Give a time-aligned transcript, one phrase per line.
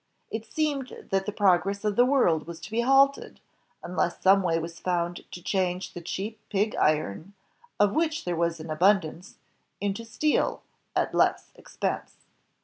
[0.31, 3.39] It seemed that the progress of the world was to be halted,
[3.83, 7.35] unless some way was foimd to change the cheap pig iron,
[7.79, 9.35] of which there was an abundance,
[9.79, 10.63] into steel,
[10.95, 12.15] at less expense.